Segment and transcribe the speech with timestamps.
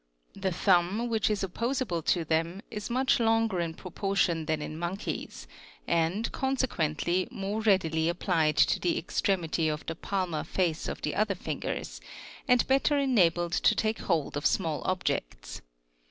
[0.33, 4.79] The thumb, which is opposable to them, is much longer in pro portion than in
[4.79, 5.47] monkeys,
[5.87, 11.13] and, consequently, more readily ap plied to the extremity of the palmar face of the
[11.13, 12.01] other fingers,
[12.47, 15.61] .and better enabled to take hold of small objects.